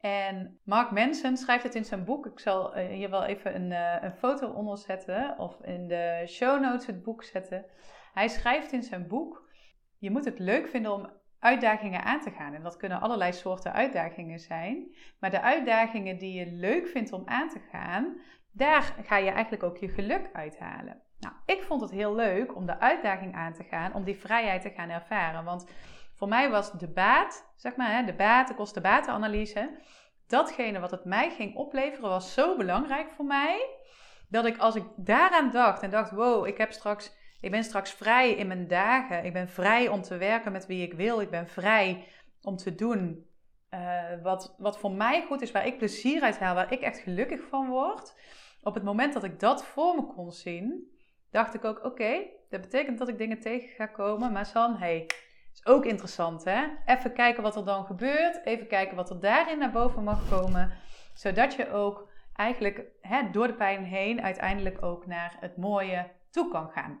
En 0.00 0.60
Mark 0.64 0.90
Manson 0.90 1.36
schrijft 1.36 1.62
het 1.62 1.74
in 1.74 1.84
zijn 1.84 2.04
boek. 2.04 2.26
Ik 2.26 2.40
zal 2.40 2.74
eh, 2.74 2.88
hier 2.88 3.10
wel 3.10 3.24
even 3.24 3.54
een, 3.54 3.70
uh, 3.70 3.96
een 4.00 4.12
foto 4.12 4.48
onder 4.48 4.78
zetten 4.78 5.38
of 5.38 5.60
in 5.62 5.88
de 5.88 6.24
show 6.26 6.60
notes 6.60 6.86
het 6.86 7.02
boek 7.02 7.24
zetten. 7.24 7.64
Hij 8.12 8.28
schrijft 8.28 8.72
in 8.72 8.82
zijn 8.82 9.08
boek: 9.08 9.48
Je 9.98 10.10
moet 10.10 10.24
het 10.24 10.38
leuk 10.38 10.68
vinden 10.68 10.92
om 10.92 11.10
uitdagingen 11.38 12.04
aan 12.04 12.20
te 12.20 12.30
gaan. 12.30 12.54
En 12.54 12.62
dat 12.62 12.76
kunnen 12.76 13.00
allerlei 13.00 13.32
soorten 13.32 13.72
uitdagingen 13.72 14.38
zijn. 14.38 14.94
Maar 15.18 15.30
de 15.30 15.40
uitdagingen 15.40 16.18
die 16.18 16.32
je 16.32 16.52
leuk 16.52 16.86
vindt 16.86 17.12
om 17.12 17.22
aan 17.26 17.48
te 17.48 17.60
gaan, 17.70 18.20
daar 18.52 18.94
ga 19.02 19.16
je 19.16 19.30
eigenlijk 19.30 19.62
ook 19.62 19.76
je 19.76 19.88
geluk 19.88 20.30
uithalen. 20.32 21.02
Nou, 21.18 21.34
ik 21.46 21.62
vond 21.62 21.80
het 21.80 21.90
heel 21.90 22.14
leuk 22.14 22.56
om 22.56 22.66
de 22.66 22.78
uitdaging 22.78 23.34
aan 23.34 23.52
te 23.52 23.64
gaan, 23.64 23.94
om 23.94 24.04
die 24.04 24.18
vrijheid 24.18 24.62
te 24.62 24.70
gaan 24.70 24.88
ervaren. 24.88 25.44
Want 25.44 25.70
voor 26.20 26.28
mij 26.28 26.50
was 26.50 26.72
de 26.72 26.88
baat, 26.88 27.52
zeg 27.56 27.76
maar, 27.76 28.06
de 28.06 28.14
baat, 28.14 28.48
de 28.48 28.54
kosten-batenanalyse, 28.54 29.70
datgene 30.26 30.80
wat 30.80 30.90
het 30.90 31.04
mij 31.04 31.30
ging 31.30 31.56
opleveren, 31.56 32.08
was 32.08 32.34
zo 32.34 32.56
belangrijk 32.56 33.10
voor 33.12 33.24
mij. 33.24 33.68
Dat 34.28 34.46
ik 34.46 34.58
als 34.58 34.74
ik 34.74 34.84
daaraan 34.96 35.50
dacht 35.50 35.82
en 35.82 35.90
dacht, 35.90 36.10
wow, 36.10 36.46
ik, 36.46 36.58
heb 36.58 36.72
straks, 36.72 37.12
ik 37.40 37.50
ben 37.50 37.64
straks 37.64 37.92
vrij 37.92 38.30
in 38.30 38.46
mijn 38.46 38.68
dagen. 38.68 39.24
Ik 39.24 39.32
ben 39.32 39.48
vrij 39.48 39.88
om 39.88 40.02
te 40.02 40.16
werken 40.16 40.52
met 40.52 40.66
wie 40.66 40.82
ik 40.82 40.92
wil. 40.92 41.20
Ik 41.20 41.30
ben 41.30 41.48
vrij 41.48 42.06
om 42.42 42.56
te 42.56 42.74
doen 42.74 43.26
uh, 43.70 44.02
wat, 44.22 44.54
wat 44.58 44.78
voor 44.78 44.92
mij 44.92 45.24
goed 45.26 45.42
is, 45.42 45.50
waar 45.50 45.66
ik 45.66 45.78
plezier 45.78 46.22
uit 46.22 46.38
haal, 46.38 46.54
waar 46.54 46.72
ik 46.72 46.80
echt 46.80 46.98
gelukkig 46.98 47.40
van 47.48 47.68
word. 47.68 48.14
Op 48.62 48.74
het 48.74 48.82
moment 48.82 49.12
dat 49.12 49.24
ik 49.24 49.40
dat 49.40 49.64
voor 49.64 49.94
me 49.94 50.06
kon 50.06 50.32
zien, 50.32 50.90
dacht 51.30 51.54
ik 51.54 51.64
ook, 51.64 51.84
oké, 51.84 52.26
dat 52.50 52.60
betekent 52.60 52.98
dat 52.98 53.08
ik 53.08 53.18
dingen 53.18 53.40
tegen 53.40 53.68
ga 53.68 53.86
komen. 53.86 54.32
Maar 54.32 54.46
San, 54.46 54.76
hey, 54.76 55.06
is 55.52 55.66
ook 55.66 55.84
interessant, 55.84 56.44
hè? 56.44 56.66
Even 56.86 57.12
kijken 57.12 57.42
wat 57.42 57.56
er 57.56 57.64
dan 57.64 57.84
gebeurt. 57.84 58.44
Even 58.44 58.66
kijken 58.66 58.96
wat 58.96 59.10
er 59.10 59.20
daarin 59.20 59.58
naar 59.58 59.70
boven 59.70 60.04
mag 60.04 60.28
komen. 60.28 60.72
Zodat 61.14 61.54
je 61.54 61.70
ook 61.70 62.08
eigenlijk 62.34 62.82
hè, 63.00 63.30
door 63.30 63.46
de 63.46 63.54
pijn 63.54 63.84
heen 63.84 64.22
uiteindelijk 64.22 64.82
ook 64.82 65.06
naar 65.06 65.36
het 65.40 65.56
mooie 65.56 66.10
toe 66.30 66.50
kan 66.50 66.70
gaan. 66.70 67.00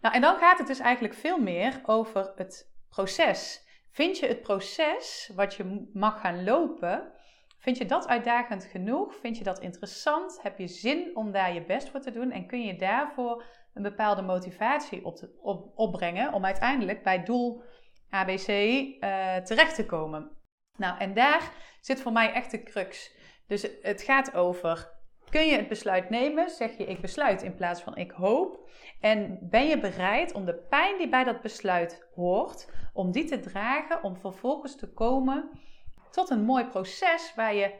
Nou, 0.00 0.14
en 0.14 0.20
dan 0.20 0.36
gaat 0.36 0.58
het 0.58 0.66
dus 0.66 0.78
eigenlijk 0.78 1.14
veel 1.14 1.38
meer 1.38 1.80
over 1.84 2.32
het 2.36 2.72
proces. 2.88 3.66
Vind 3.90 4.18
je 4.18 4.26
het 4.26 4.42
proces 4.42 5.30
wat 5.34 5.54
je 5.54 5.88
mag 5.92 6.20
gaan 6.20 6.44
lopen, 6.44 7.12
vind 7.62 7.78
je 7.78 7.86
dat 7.86 8.06
uitdagend 8.08 8.64
genoeg? 8.64 9.14
Vind 9.14 9.38
je 9.38 9.44
dat 9.44 9.58
interessant? 9.58 10.42
Heb 10.42 10.58
je 10.58 10.66
zin 10.66 11.16
om 11.16 11.32
daar 11.32 11.54
je 11.54 11.64
best 11.64 11.88
voor 11.88 12.00
te 12.00 12.10
doen? 12.10 12.30
En 12.30 12.46
kun 12.46 12.62
je 12.62 12.76
daarvoor 12.76 13.44
een 13.74 13.82
bepaalde 13.82 14.22
motivatie 14.22 15.04
op, 15.04 15.28
op 15.40 15.72
opbrengen 15.74 16.32
om 16.32 16.44
uiteindelijk 16.44 17.02
bij 17.02 17.22
doel 17.22 17.62
ABC 18.10 18.48
eh, 18.48 19.36
terecht 19.36 19.74
te 19.74 19.86
komen. 19.86 20.30
Nou, 20.76 20.98
en 20.98 21.14
daar 21.14 21.52
zit 21.80 22.00
voor 22.00 22.12
mij 22.12 22.32
echt 22.32 22.50
de 22.50 22.62
crux. 22.62 23.16
Dus 23.46 23.68
het 23.82 24.02
gaat 24.02 24.34
over, 24.34 24.90
kun 25.30 25.46
je 25.46 25.56
het 25.56 25.68
besluit 25.68 26.10
nemen? 26.10 26.50
Zeg 26.50 26.76
je 26.76 26.84
ik 26.84 27.00
besluit 27.00 27.42
in 27.42 27.54
plaats 27.54 27.82
van 27.82 27.96
ik 27.96 28.10
hoop? 28.10 28.70
En 29.00 29.38
ben 29.40 29.66
je 29.66 29.78
bereid 29.78 30.32
om 30.32 30.44
de 30.44 30.54
pijn 30.54 30.98
die 30.98 31.08
bij 31.08 31.24
dat 31.24 31.40
besluit 31.40 32.08
hoort, 32.14 32.70
om 32.92 33.12
die 33.12 33.24
te 33.24 33.40
dragen, 33.40 34.02
om 34.02 34.16
vervolgens 34.16 34.76
te 34.76 34.92
komen 34.92 35.50
tot 36.10 36.30
een 36.30 36.44
mooi 36.44 36.64
proces 36.64 37.32
waar 37.34 37.54
je, 37.54 37.74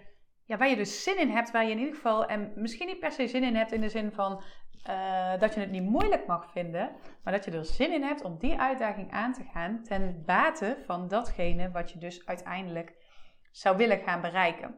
ja, 0.44 0.56
waar 0.56 0.68
je 0.68 0.76
dus 0.76 1.02
zin 1.02 1.18
in 1.18 1.30
hebt, 1.30 1.50
waar 1.50 1.64
je 1.64 1.70
in 1.70 1.78
ieder 1.78 1.94
geval, 1.94 2.26
en 2.26 2.52
misschien 2.54 2.86
niet 2.86 3.00
per 3.00 3.12
se 3.12 3.26
zin 3.26 3.42
in 3.42 3.56
hebt 3.56 3.72
in 3.72 3.80
de 3.80 3.88
zin 3.88 4.12
van 4.12 4.42
uh, 4.88 5.40
dat 5.40 5.54
je 5.54 5.60
het 5.60 5.70
niet 5.70 5.82
moeilijk 5.82 6.26
mag 6.26 6.50
vinden, 6.50 6.90
maar 7.24 7.32
dat 7.32 7.44
je 7.44 7.50
er 7.50 7.64
zin 7.64 7.92
in 7.92 8.02
hebt 8.02 8.24
om 8.24 8.38
die 8.38 8.60
uitdaging 8.60 9.12
aan 9.12 9.32
te 9.32 9.44
gaan 9.52 9.82
ten 9.82 10.22
bate 10.26 10.76
van 10.86 11.08
datgene 11.08 11.70
wat 11.70 11.90
je 11.90 11.98
dus 11.98 12.26
uiteindelijk 12.26 12.94
zou 13.50 13.76
willen 13.76 13.98
gaan 13.98 14.20
bereiken. 14.20 14.74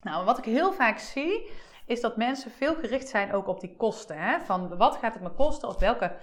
Nou, 0.00 0.24
wat 0.24 0.38
ik 0.38 0.44
heel 0.44 0.72
vaak 0.72 0.98
zie, 0.98 1.50
is 1.86 2.00
dat 2.00 2.16
mensen 2.16 2.50
veel 2.50 2.74
gericht 2.74 3.08
zijn 3.08 3.32
ook 3.32 3.46
op 3.46 3.60
die 3.60 3.76
kosten. 3.76 4.18
Hè? 4.18 4.40
Van 4.40 4.76
wat 4.76 4.96
gaat 4.96 5.14
het 5.14 5.22
me 5.22 5.30
kosten 5.30 5.68
of 5.68 5.78
welke 5.78 6.16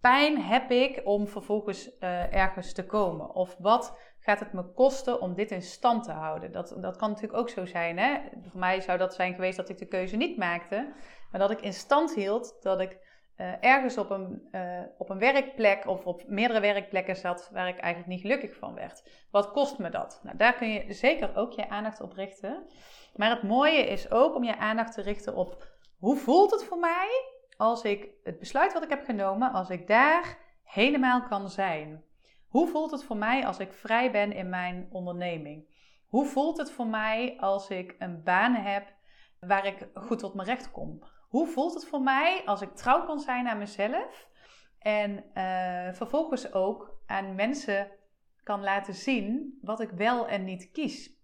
pijn 0.00 0.40
heb 0.40 0.70
ik 0.70 1.00
om 1.04 1.28
vervolgens 1.28 1.90
uh, 2.00 2.34
ergens 2.34 2.72
te 2.72 2.86
komen? 2.86 3.34
Of 3.34 3.56
wat 3.58 3.98
gaat 4.18 4.40
het 4.40 4.52
me 4.52 4.62
kosten 4.62 5.20
om 5.20 5.34
dit 5.34 5.50
in 5.50 5.62
stand 5.62 6.04
te 6.04 6.12
houden? 6.12 6.52
Dat, 6.52 6.76
dat 6.80 6.96
kan 6.96 7.08
natuurlijk 7.10 7.38
ook 7.38 7.48
zo 7.48 7.64
zijn. 7.64 7.98
Hè? 7.98 8.18
Voor 8.50 8.60
mij 8.60 8.80
zou 8.80 8.98
dat 8.98 9.14
zijn 9.14 9.34
geweest 9.34 9.56
dat 9.56 9.68
ik 9.68 9.78
de 9.78 9.86
keuze 9.86 10.16
niet 10.16 10.36
maakte, 10.36 10.92
maar 11.30 11.40
dat 11.40 11.50
ik 11.50 11.60
in 11.60 11.72
stand 11.72 12.14
hield 12.14 12.56
dat 12.62 12.80
ik 12.80 12.98
uh, 13.36 13.52
ergens 13.60 13.98
op 13.98 14.10
een, 14.10 14.48
uh, 14.52 14.80
op 14.98 15.10
een 15.10 15.18
werkplek 15.18 15.86
of 15.86 16.06
op 16.06 16.22
meerdere 16.26 16.60
werkplekken 16.60 17.16
zat 17.16 17.50
waar 17.52 17.68
ik 17.68 17.78
eigenlijk 17.78 18.06
niet 18.06 18.20
gelukkig 18.20 18.56
van 18.56 18.74
werd. 18.74 19.26
Wat 19.30 19.52
kost 19.52 19.78
me 19.78 19.90
dat? 19.90 20.20
Nou, 20.22 20.36
daar 20.36 20.54
kun 20.54 20.68
je 20.68 20.92
zeker 20.92 21.36
ook 21.36 21.52
je 21.52 21.68
aandacht 21.68 22.00
op 22.00 22.12
richten. 22.12 22.66
Maar 23.14 23.30
het 23.30 23.42
mooie 23.42 23.86
is 23.86 24.10
ook 24.10 24.34
om 24.34 24.44
je 24.44 24.56
aandacht 24.56 24.92
te 24.92 25.02
richten 25.02 25.34
op 25.34 25.66
hoe 25.98 26.16
voelt 26.16 26.50
het 26.50 26.64
voor 26.64 26.78
mij 26.78 27.08
als 27.56 27.82
ik 27.82 28.08
het 28.24 28.38
besluit 28.38 28.72
wat 28.72 28.82
ik 28.82 28.88
heb 28.88 29.04
genomen, 29.04 29.52
als 29.52 29.70
ik 29.70 29.86
daar 29.86 30.38
helemaal 30.62 31.22
kan 31.22 31.48
zijn. 31.50 32.04
Hoe 32.48 32.68
voelt 32.68 32.90
het 32.90 33.04
voor 33.04 33.16
mij 33.16 33.46
als 33.46 33.58
ik 33.58 33.72
vrij 33.72 34.10
ben 34.10 34.32
in 34.32 34.48
mijn 34.48 34.88
onderneming? 34.90 35.74
Hoe 36.06 36.26
voelt 36.26 36.58
het 36.58 36.70
voor 36.70 36.86
mij 36.86 37.36
als 37.38 37.68
ik 37.68 37.94
een 37.98 38.22
baan 38.22 38.54
heb 38.54 38.94
waar 39.40 39.66
ik 39.66 39.88
goed 39.94 40.18
tot 40.18 40.34
mijn 40.34 40.48
recht 40.48 40.70
kom? 40.70 41.02
Hoe 41.28 41.46
voelt 41.46 41.74
het 41.74 41.86
voor 41.86 42.00
mij 42.00 42.42
als 42.44 42.60
ik 42.60 42.74
trouw 42.74 43.04
kan 43.04 43.18
zijn 43.18 43.48
aan 43.48 43.58
mezelf 43.58 44.28
en 44.78 45.24
uh, 45.34 45.92
vervolgens 45.92 46.52
ook 46.52 47.00
aan 47.06 47.34
mensen 47.34 47.90
kan 48.42 48.62
laten 48.62 48.94
zien 48.94 49.58
wat 49.62 49.80
ik 49.80 49.90
wel 49.90 50.28
en 50.28 50.44
niet 50.44 50.70
kies? 50.70 51.14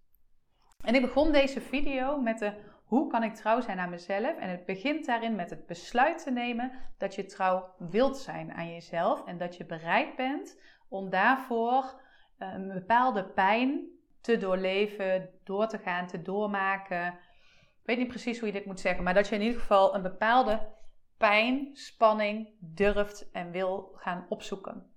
En 0.83 0.95
ik 0.95 1.01
begon 1.01 1.31
deze 1.31 1.61
video 1.61 2.21
met 2.21 2.39
de 2.39 2.72
hoe 2.83 3.07
kan 3.07 3.23
ik 3.23 3.33
trouw 3.33 3.61
zijn 3.61 3.79
aan 3.79 3.89
mezelf? 3.89 4.37
En 4.37 4.49
het 4.49 4.65
begint 4.65 5.05
daarin 5.05 5.35
met 5.35 5.49
het 5.49 5.65
besluit 5.65 6.23
te 6.23 6.31
nemen 6.31 6.71
dat 6.97 7.15
je 7.15 7.25
trouw 7.25 7.75
wilt 7.77 8.17
zijn 8.17 8.53
aan 8.53 8.71
jezelf 8.71 9.25
en 9.25 9.37
dat 9.37 9.55
je 9.55 9.65
bereid 9.65 10.15
bent 10.15 10.59
om 10.89 11.09
daarvoor 11.09 12.01
eh, 12.37 12.53
een 12.53 12.67
bepaalde 12.73 13.23
pijn 13.25 13.87
te 14.21 14.37
doorleven, 14.37 15.29
door 15.43 15.67
te 15.67 15.77
gaan, 15.77 16.07
te 16.07 16.21
doormaken. 16.21 17.07
Ik 17.07 17.89
weet 17.89 17.97
niet 17.97 18.07
precies 18.07 18.39
hoe 18.39 18.47
je 18.47 18.53
dit 18.53 18.65
moet 18.65 18.79
zeggen, 18.79 19.03
maar 19.03 19.13
dat 19.13 19.27
je 19.27 19.35
in 19.35 19.41
ieder 19.41 19.59
geval 19.59 19.95
een 19.95 20.01
bepaalde 20.01 20.71
pijn, 21.17 21.69
spanning 21.73 22.49
durft 22.59 23.31
en 23.31 23.51
wil 23.51 23.91
gaan 23.95 24.25
opzoeken. 24.29 24.91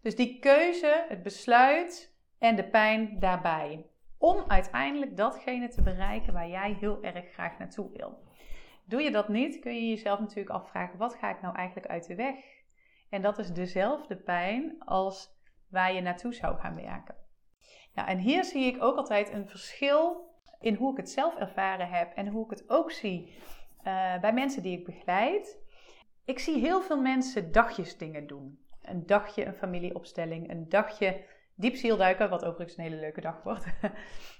Dus 0.00 0.16
die 0.16 0.38
keuze, 0.38 1.04
het 1.08 1.22
besluit 1.22 2.14
en 2.38 2.56
de 2.56 2.64
pijn 2.64 3.18
daarbij. 3.18 3.86
Om 4.18 4.44
uiteindelijk 4.48 5.16
datgene 5.16 5.68
te 5.68 5.82
bereiken 5.82 6.32
waar 6.32 6.48
jij 6.48 6.76
heel 6.80 7.02
erg 7.02 7.32
graag 7.32 7.58
naartoe 7.58 7.90
wil. 7.92 8.18
Doe 8.84 9.02
je 9.02 9.10
dat 9.10 9.28
niet, 9.28 9.58
kun 9.58 9.74
je 9.74 9.88
jezelf 9.88 10.18
natuurlijk 10.18 10.50
afvragen: 10.50 10.98
wat 10.98 11.14
ga 11.14 11.30
ik 11.30 11.40
nou 11.40 11.56
eigenlijk 11.56 11.86
uit 11.86 12.06
de 12.06 12.14
weg? 12.14 12.34
En 13.10 13.22
dat 13.22 13.38
is 13.38 13.52
dezelfde 13.52 14.16
pijn 14.16 14.82
als 14.84 15.36
waar 15.70 15.92
je 15.92 16.00
naartoe 16.00 16.34
zou 16.34 16.58
gaan 16.58 16.74
werken. 16.74 17.14
Nou, 17.94 18.08
en 18.08 18.18
hier 18.18 18.44
zie 18.44 18.64
ik 18.64 18.82
ook 18.82 18.96
altijd 18.96 19.32
een 19.32 19.48
verschil 19.48 20.30
in 20.60 20.74
hoe 20.74 20.90
ik 20.90 20.96
het 20.96 21.10
zelf 21.10 21.36
ervaren 21.36 21.88
heb 21.88 22.14
en 22.14 22.26
hoe 22.26 22.44
ik 22.44 22.50
het 22.50 22.70
ook 22.70 22.90
zie 22.90 23.26
uh, 23.28 24.20
bij 24.20 24.32
mensen 24.32 24.62
die 24.62 24.78
ik 24.78 24.84
begeleid. 24.84 25.58
Ik 26.24 26.38
zie 26.38 26.58
heel 26.58 26.80
veel 26.80 27.00
mensen 27.00 27.52
dagjes 27.52 27.96
dingen 27.96 28.26
doen. 28.26 28.58
Een 28.82 29.06
dagje 29.06 29.44
een 29.44 29.54
familieopstelling, 29.54 30.50
een 30.50 30.68
dagje 30.68 31.24
diepzielduiken, 31.58 32.30
wat 32.30 32.44
overigens 32.44 32.76
een 32.76 32.84
hele 32.84 33.00
leuke 33.00 33.20
dag 33.20 33.42
wordt. 33.42 33.66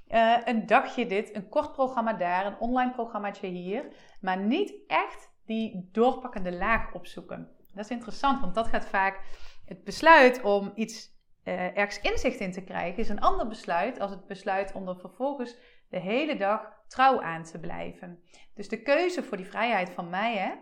uh, 0.09 0.37
een 0.51 0.67
dagje 0.67 1.07
dit, 1.07 1.35
een 1.35 1.49
kort 1.49 1.73
programma 1.73 2.13
daar, 2.13 2.47
een 2.47 2.59
online 2.59 2.93
programmaatje 2.93 3.47
hier. 3.47 3.89
Maar 4.21 4.39
niet 4.39 4.75
echt 4.87 5.31
die 5.47 5.89
doorpakkende 5.93 6.53
laag 6.53 6.95
opzoeken. 6.95 7.49
Dat 7.75 7.85
is 7.85 7.91
interessant, 7.91 8.41
want 8.41 8.55
dat 8.55 8.69
gaat 8.69 8.87
vaak 8.87 9.21
het 9.65 9.85
besluit 9.85 10.43
om 10.43 10.73
iets 10.75 11.17
uh, 11.45 11.77
ergens 11.77 12.01
inzicht 12.01 12.41
in 12.41 12.53
te 12.53 12.65
krijgen, 12.65 12.99
is 12.99 13.09
een 13.09 13.21
ander 13.21 13.49
besluit 13.49 14.01
als 14.01 14.11
het 14.11 14.27
besluit 14.27 14.73
om 14.73 14.89
er 14.89 14.99
vervolgens 14.99 15.57
de 15.89 15.99
hele 15.99 16.37
dag 16.37 16.73
trouw 16.89 17.23
aan 17.23 17.43
te 17.43 17.59
blijven. 17.59 18.23
Dus 18.55 18.69
de 18.69 18.83
keuze 18.83 19.23
voor 19.23 19.37
die 19.37 19.47
vrijheid 19.47 19.91
van 19.91 20.11
mij, 20.11 20.37
hè, 20.37 20.55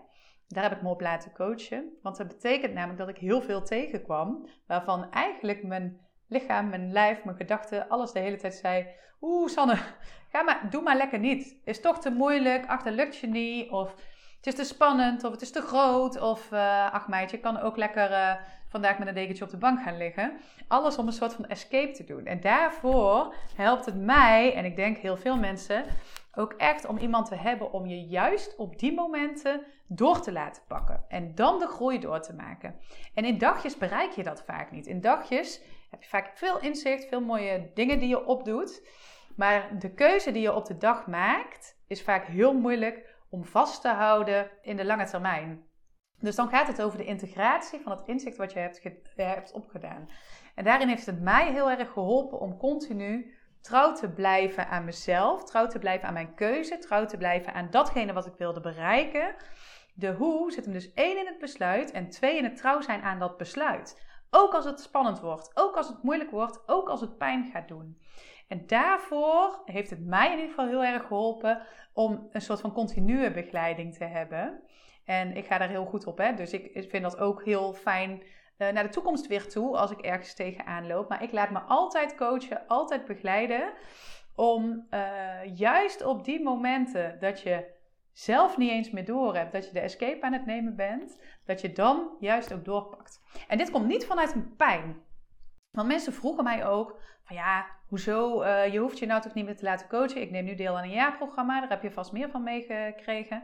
daar 0.48 0.62
heb 0.62 0.72
ik 0.72 0.82
me 0.82 0.88
op 0.88 1.00
laten 1.00 1.32
coachen. 1.32 1.98
Want 2.02 2.16
dat 2.16 2.28
betekent 2.28 2.72
namelijk 2.72 2.98
dat 2.98 3.08
ik 3.08 3.18
heel 3.18 3.42
veel 3.42 3.62
tegenkwam, 3.62 4.48
waarvan 4.66 5.10
eigenlijk 5.10 5.62
mijn 5.62 6.05
lichaam, 6.28 6.68
mijn 6.68 6.92
lijf, 6.92 7.24
mijn 7.24 7.36
gedachten, 7.36 7.88
alles 7.88 8.12
de 8.12 8.18
hele 8.18 8.36
tijd 8.36 8.54
zei: 8.54 8.86
Oeh, 9.20 9.48
Sanne, 9.48 9.76
ga 10.32 10.42
maar, 10.42 10.66
doe 10.70 10.82
maar 10.82 10.96
lekker 10.96 11.18
niet. 11.18 11.56
Is 11.64 11.80
toch 11.80 12.00
te 12.00 12.10
moeilijk, 12.10 12.66
ach, 12.66 12.84
lukt 12.84 13.16
je 13.16 13.26
niet. 13.26 13.70
Of 13.70 13.94
het 14.36 14.46
is 14.46 14.54
te 14.54 14.74
spannend, 14.74 15.24
of 15.24 15.32
het 15.32 15.42
is 15.42 15.50
te 15.50 15.62
groot. 15.62 16.20
Of 16.20 16.52
uh, 16.52 16.92
ach, 16.92 17.08
meidje, 17.08 17.36
je 17.36 17.42
kan 17.42 17.60
ook 17.60 17.76
lekker 17.76 18.10
uh, 18.10 18.32
vandaag 18.68 18.98
met 18.98 19.08
een 19.08 19.14
dekentje 19.14 19.44
op 19.44 19.50
de 19.50 19.56
bank 19.56 19.82
gaan 19.82 19.96
liggen. 19.96 20.32
Alles 20.68 20.98
om 20.98 21.06
een 21.06 21.12
soort 21.12 21.34
van 21.34 21.46
escape 21.46 21.92
te 21.92 22.04
doen. 22.04 22.26
En 22.26 22.40
daarvoor 22.40 23.34
helpt 23.56 23.86
het 23.86 23.96
mij, 23.96 24.54
en 24.54 24.64
ik 24.64 24.76
denk 24.76 24.96
heel 24.96 25.16
veel 25.16 25.36
mensen, 25.36 25.84
ook 26.34 26.52
echt 26.52 26.86
om 26.86 26.98
iemand 26.98 27.26
te 27.26 27.34
hebben 27.34 27.72
om 27.72 27.86
je 27.86 28.00
juist 28.00 28.56
op 28.56 28.78
die 28.78 28.94
momenten 28.94 29.62
door 29.86 30.20
te 30.20 30.32
laten 30.32 30.62
pakken. 30.68 31.04
En 31.08 31.34
dan 31.34 31.58
de 31.58 31.66
groei 31.66 31.98
door 31.98 32.20
te 32.20 32.34
maken. 32.34 32.74
En 33.14 33.24
in 33.24 33.38
dagjes 33.38 33.78
bereik 33.78 34.10
je 34.10 34.22
dat 34.22 34.42
vaak 34.44 34.70
niet. 34.70 34.86
In 34.86 35.00
dagjes 35.00 35.60
heb 35.90 36.02
je 36.02 36.08
vaak 36.08 36.30
veel 36.34 36.60
inzicht, 36.60 37.08
veel 37.08 37.20
mooie 37.20 37.70
dingen 37.74 37.98
die 37.98 38.08
je 38.08 38.24
opdoet. 38.24 38.88
Maar 39.36 39.78
de 39.78 39.94
keuze 39.94 40.32
die 40.32 40.42
je 40.42 40.54
op 40.54 40.64
de 40.64 40.76
dag 40.76 41.06
maakt, 41.06 41.78
is 41.86 42.02
vaak 42.02 42.26
heel 42.26 42.54
moeilijk 42.54 43.14
om 43.30 43.44
vast 43.44 43.80
te 43.80 43.88
houden 43.88 44.50
in 44.62 44.76
de 44.76 44.84
lange 44.84 45.04
termijn. 45.04 45.64
Dus 46.20 46.34
dan 46.34 46.48
gaat 46.48 46.66
het 46.66 46.82
over 46.82 46.98
de 46.98 47.04
integratie 47.04 47.80
van 47.80 47.92
het 47.92 48.02
inzicht 48.06 48.36
wat 48.36 48.52
je 48.52 48.58
hebt, 48.58 48.80
hebt 49.16 49.52
opgedaan. 49.52 50.08
En 50.54 50.64
daarin 50.64 50.88
heeft 50.88 51.06
het 51.06 51.20
mij 51.20 51.52
heel 51.52 51.70
erg 51.70 51.92
geholpen 51.92 52.40
om 52.40 52.56
continu 52.56 53.34
trouw 53.60 53.92
te 53.92 54.08
blijven 54.08 54.68
aan 54.68 54.84
mezelf, 54.84 55.44
trouw 55.44 55.66
te 55.66 55.78
blijven 55.78 56.08
aan 56.08 56.14
mijn 56.14 56.34
keuze, 56.34 56.78
trouw 56.78 57.04
te 57.04 57.16
blijven 57.16 57.54
aan 57.54 57.70
datgene 57.70 58.12
wat 58.12 58.26
ik 58.26 58.34
wilde 58.38 58.60
bereiken. 58.60 59.34
De 59.94 60.12
hoe 60.12 60.52
zit 60.52 60.64
hem 60.64 60.74
dus 60.74 60.92
één 60.92 61.18
in 61.18 61.26
het 61.26 61.38
besluit 61.38 61.90
en 61.90 62.08
twee 62.08 62.36
in 62.36 62.44
het 62.44 62.56
trouw 62.56 62.80
zijn 62.80 63.02
aan 63.02 63.18
dat 63.18 63.36
besluit. 63.36 64.05
Ook 64.38 64.54
als 64.54 64.64
het 64.64 64.80
spannend 64.80 65.20
wordt, 65.20 65.50
ook 65.54 65.76
als 65.76 65.88
het 65.88 66.02
moeilijk 66.02 66.30
wordt, 66.30 66.62
ook 66.66 66.88
als 66.88 67.00
het 67.00 67.18
pijn 67.18 67.50
gaat 67.52 67.68
doen. 67.68 68.00
En 68.48 68.66
daarvoor 68.66 69.62
heeft 69.64 69.90
het 69.90 70.06
mij 70.06 70.26
in 70.26 70.38
ieder 70.38 70.48
geval 70.48 70.66
heel 70.66 70.84
erg 70.84 71.06
geholpen 71.06 71.62
om 71.92 72.28
een 72.32 72.40
soort 72.40 72.60
van 72.60 72.72
continue 72.72 73.30
begeleiding 73.30 73.94
te 73.94 74.04
hebben. 74.04 74.60
En 75.04 75.36
ik 75.36 75.46
ga 75.46 75.58
daar 75.58 75.68
heel 75.68 75.84
goed 75.84 76.06
op, 76.06 76.18
hè? 76.18 76.34
dus 76.34 76.52
ik 76.52 76.90
vind 76.90 77.02
dat 77.02 77.18
ook 77.18 77.44
heel 77.44 77.72
fijn 77.72 78.22
uh, 78.58 78.68
naar 78.68 78.82
de 78.82 78.88
toekomst 78.88 79.26
weer 79.26 79.48
toe 79.48 79.76
als 79.76 79.90
ik 79.90 80.00
ergens 80.00 80.34
tegenaan 80.34 80.86
loop. 80.86 81.08
Maar 81.08 81.22
ik 81.22 81.32
laat 81.32 81.50
me 81.50 81.58
altijd 81.58 82.14
coachen, 82.14 82.66
altijd 82.66 83.04
begeleiden. 83.04 83.72
Om 84.34 84.86
uh, 84.90 85.56
juist 85.56 86.04
op 86.04 86.24
die 86.24 86.42
momenten 86.42 87.16
dat 87.20 87.40
je 87.40 87.75
zelf 88.18 88.56
niet 88.56 88.70
eens 88.70 88.90
meer 88.90 89.04
door 89.04 89.36
hebt, 89.36 89.52
dat 89.52 89.66
je 89.66 89.72
de 89.72 89.80
escape 89.80 90.22
aan 90.22 90.32
het 90.32 90.46
nemen 90.46 90.76
bent, 90.76 91.20
dat 91.44 91.60
je 91.60 91.72
dan 91.72 92.16
juist 92.20 92.52
ook 92.52 92.64
doorpakt. 92.64 93.20
En 93.48 93.58
dit 93.58 93.70
komt 93.70 93.86
niet 93.86 94.06
vanuit 94.06 94.34
een 94.34 94.56
pijn. 94.56 95.02
Want 95.70 95.88
mensen 95.88 96.12
vroegen 96.12 96.44
mij 96.44 96.66
ook 96.66 97.00
van 97.22 97.36
ja, 97.36 97.66
hoezo, 97.88 98.42
uh, 98.42 98.72
je 98.72 98.78
hoeft 98.78 98.98
je 98.98 99.06
nou 99.06 99.22
toch 99.22 99.34
niet 99.34 99.44
meer 99.44 99.56
te 99.56 99.64
laten 99.64 99.88
coachen. 99.88 100.20
Ik 100.20 100.30
neem 100.30 100.44
nu 100.44 100.54
deel 100.54 100.76
aan 100.76 100.84
een 100.84 100.90
jaarprogramma, 100.90 101.60
daar 101.60 101.68
heb 101.68 101.82
je 101.82 101.90
vast 101.90 102.12
meer 102.12 102.30
van 102.30 102.42
meegekregen. 102.42 103.42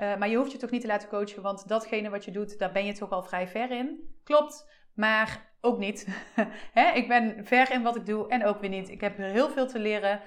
Uh, 0.00 0.16
maar 0.16 0.28
je 0.28 0.36
hoeft 0.36 0.52
je 0.52 0.58
toch 0.58 0.70
niet 0.70 0.80
te 0.80 0.86
laten 0.86 1.08
coachen, 1.08 1.42
want 1.42 1.68
datgene 1.68 2.10
wat 2.10 2.24
je 2.24 2.30
doet, 2.30 2.58
daar 2.58 2.72
ben 2.72 2.84
je 2.84 2.92
toch 2.92 3.10
al 3.10 3.22
vrij 3.22 3.48
ver 3.48 3.70
in. 3.70 4.14
Klopt, 4.24 4.70
maar 4.94 5.50
ook 5.60 5.78
niet. 5.78 6.08
ik 6.94 7.08
ben 7.08 7.46
ver 7.46 7.70
in 7.70 7.82
wat 7.82 7.96
ik 7.96 8.06
doe 8.06 8.28
en 8.28 8.44
ook 8.44 8.60
weer 8.60 8.70
niet. 8.70 8.88
Ik 8.88 9.00
heb 9.00 9.16
heel 9.16 9.50
veel 9.50 9.66
te 9.66 9.78
leren. 9.78 10.20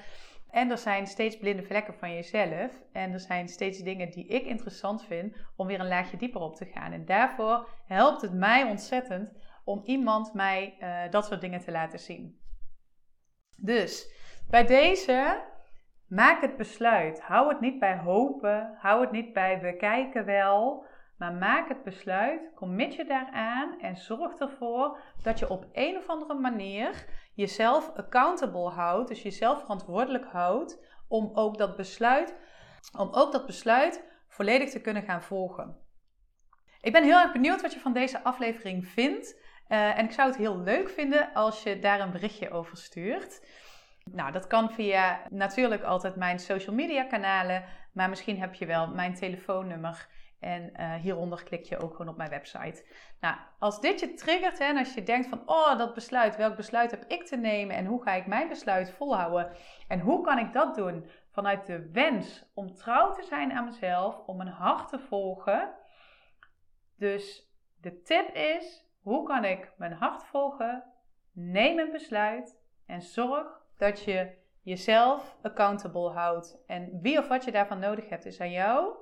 En 0.55 0.71
er 0.71 0.77
zijn 0.77 1.07
steeds 1.07 1.37
blinde 1.37 1.63
vlekken 1.63 1.93
van 1.93 2.13
jezelf. 2.13 2.71
En 2.91 3.13
er 3.13 3.19
zijn 3.19 3.47
steeds 3.47 3.79
dingen 3.79 4.11
die 4.11 4.27
ik 4.27 4.45
interessant 4.45 5.05
vind 5.05 5.35
om 5.55 5.67
weer 5.67 5.79
een 5.79 5.87
laagje 5.87 6.17
dieper 6.17 6.41
op 6.41 6.55
te 6.55 6.65
gaan. 6.65 6.91
En 6.91 7.05
daarvoor 7.05 7.69
helpt 7.87 8.21
het 8.21 8.33
mij 8.33 8.63
ontzettend 8.63 9.33
om 9.63 9.81
iemand 9.83 10.33
mij 10.33 10.75
uh, 10.79 11.11
dat 11.11 11.25
soort 11.25 11.41
dingen 11.41 11.59
te 11.59 11.71
laten 11.71 11.99
zien. 11.99 12.39
Dus 13.61 14.11
bij 14.49 14.65
deze 14.65 15.43
maak 16.07 16.41
het 16.41 16.57
besluit. 16.57 17.21
Hou 17.21 17.49
het 17.49 17.59
niet 17.59 17.79
bij 17.79 17.97
hopen. 17.97 18.75
Hou 18.77 19.01
het 19.01 19.11
niet 19.11 19.33
bij 19.33 19.61
we 19.61 19.75
kijken 19.75 20.25
wel. 20.25 20.85
Maar 21.17 21.33
maak 21.33 21.67
het 21.67 21.83
besluit, 21.83 22.51
commit 22.55 22.95
je 22.95 23.05
daaraan 23.05 23.79
en 23.79 23.95
zorg 23.95 24.39
ervoor 24.39 24.99
dat 25.23 25.39
je 25.39 25.49
op 25.49 25.65
een 25.73 25.97
of 25.97 26.07
andere 26.07 26.33
manier 26.33 27.05
jezelf 27.35 27.91
accountable 27.95 28.69
houdt, 28.69 29.07
dus 29.07 29.21
jezelf 29.21 29.59
verantwoordelijk 29.59 30.25
houdt 30.25 30.79
om 31.07 31.31
ook 31.33 31.57
dat 31.57 31.75
besluit, 31.75 32.35
om 32.97 33.09
ook 33.11 33.31
dat 33.31 33.45
besluit 33.45 34.03
volledig 34.27 34.69
te 34.69 34.81
kunnen 34.81 35.03
gaan 35.03 35.21
volgen. 35.21 35.77
Ik 36.81 36.91
ben 36.91 37.03
heel 37.03 37.19
erg 37.19 37.31
benieuwd 37.31 37.61
wat 37.61 37.73
je 37.73 37.79
van 37.79 37.93
deze 37.93 38.23
aflevering 38.23 38.87
vindt. 38.87 39.39
Uh, 39.67 39.97
en 39.97 40.05
ik 40.05 40.11
zou 40.11 40.27
het 40.27 40.37
heel 40.37 40.59
leuk 40.59 40.89
vinden 40.89 41.33
als 41.33 41.63
je 41.63 41.79
daar 41.79 41.99
een 41.99 42.11
berichtje 42.11 42.51
over 42.51 42.77
stuurt. 42.77 43.45
Nou, 44.11 44.31
dat 44.31 44.47
kan 44.47 44.71
via 44.71 45.21
natuurlijk 45.29 45.83
altijd 45.83 46.15
mijn 46.15 46.39
social 46.39 46.75
media 46.75 47.03
kanalen, 47.03 47.63
maar 47.93 48.09
misschien 48.09 48.39
heb 48.39 48.53
je 48.53 48.65
wel 48.65 48.87
mijn 48.87 49.13
telefoonnummer 49.13 50.07
En 50.39 50.71
uh, 50.79 50.93
hieronder 50.93 51.43
klik 51.43 51.65
je 51.65 51.77
ook 51.77 51.91
gewoon 51.91 52.07
op 52.07 52.17
mijn 52.17 52.29
website. 52.29 52.85
Nou, 53.19 53.35
als 53.59 53.81
dit 53.81 53.99
je 53.99 54.13
triggert 54.13 54.59
en 54.59 54.77
als 54.77 54.93
je 54.93 55.03
denkt 55.03 55.27
van, 55.27 55.41
oh, 55.45 55.77
dat 55.77 55.93
besluit, 55.93 56.35
welk 56.35 56.55
besluit 56.55 56.91
heb 56.91 57.05
ik 57.07 57.25
te 57.25 57.35
nemen 57.35 57.75
en 57.75 57.85
hoe 57.85 58.03
ga 58.03 58.11
ik 58.11 58.25
mijn 58.25 58.47
besluit 58.47 58.91
volhouden 58.91 59.51
en 59.87 59.99
hoe 59.99 60.21
kan 60.21 60.37
ik 60.37 60.53
dat 60.53 60.75
doen 60.75 61.09
vanuit 61.31 61.65
de 61.65 61.89
wens 61.91 62.45
om 62.53 62.73
trouw 62.73 63.11
te 63.11 63.23
zijn 63.23 63.51
aan 63.51 63.65
mezelf, 63.65 64.21
om 64.25 64.37
mijn 64.37 64.49
hart 64.49 64.89
te 64.89 64.99
volgen. 64.99 65.73
Dus 66.97 67.49
de 67.81 68.01
tip 68.01 68.29
is, 68.33 68.85
hoe 69.01 69.23
kan 69.23 69.45
ik 69.45 69.71
mijn 69.77 69.93
hart 69.93 70.23
volgen? 70.23 70.83
Neem 71.31 71.79
een 71.79 71.91
besluit 71.91 72.59
en 72.85 73.01
zorg 73.01 73.61
dat 73.77 74.03
je 74.03 74.43
jezelf 74.61 75.37
accountable 75.41 76.09
houdt. 76.09 76.57
En 76.67 77.01
wie 77.01 77.17
of 77.17 77.27
wat 77.27 77.45
je 77.45 77.51
daarvan 77.51 77.79
nodig 77.79 78.09
hebt, 78.09 78.25
is 78.25 78.41
aan 78.41 78.51
jou. 78.51 78.95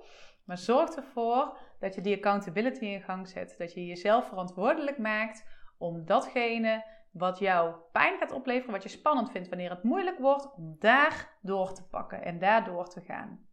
Maar 0.44 0.58
zorg 0.58 0.90
ervoor 0.90 1.58
dat 1.80 1.96
je 1.96 2.02
die 2.02 2.16
accountability 2.16 2.86
in 2.86 3.02
gang 3.02 3.28
zet. 3.28 3.56
Dat 3.58 3.74
je 3.74 3.86
jezelf 3.86 4.28
verantwoordelijk 4.28 4.98
maakt 4.98 5.46
om 5.78 6.06
datgene 6.06 6.84
wat 7.12 7.40
jou 7.40 7.76
pijn 7.92 8.18
gaat 8.18 8.32
opleveren, 8.32 8.72
wat 8.72 8.84
je 8.84 8.90
spannend 8.90 9.32
vindt 9.32 9.50
wanneer 9.50 9.70
het 9.70 9.84
moeilijk 9.84 10.20
wordt, 10.20 10.54
om 10.56 10.76
daar 10.80 11.38
door 11.42 11.74
te 11.74 11.88
pakken 11.88 12.24
en 12.24 12.40
daar 12.40 12.64
door 12.64 12.90
te 12.90 13.02
gaan. 13.02 13.48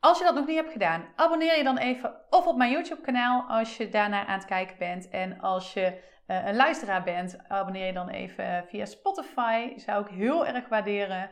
Als 0.00 0.18
je 0.18 0.24
dat 0.24 0.34
nog 0.34 0.46
niet 0.46 0.56
hebt 0.56 0.72
gedaan, 0.72 1.04
abonneer 1.16 1.56
je 1.56 1.64
dan 1.64 1.78
even 1.78 2.14
of 2.30 2.46
op 2.46 2.56
mijn 2.56 2.70
YouTube 2.70 3.00
kanaal 3.00 3.42
als 3.48 3.76
je 3.76 3.88
daarnaar 3.88 4.26
aan 4.26 4.38
het 4.38 4.44
kijken 4.44 4.78
bent. 4.78 5.08
En 5.08 5.40
als 5.40 5.72
je 5.72 6.12
uh, 6.26 6.46
een 6.46 6.56
luisteraar 6.56 7.02
bent, 7.02 7.48
abonneer 7.48 7.86
je 7.86 7.92
dan 7.92 8.08
even 8.08 8.64
via 8.68 8.84
Spotify. 8.84 9.78
Zou 9.78 10.04
ik 10.04 10.10
heel 10.10 10.46
erg 10.46 10.68
waarderen. 10.68 11.30